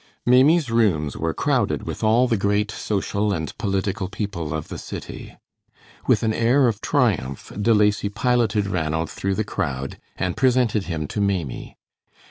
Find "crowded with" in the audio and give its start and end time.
1.31-2.03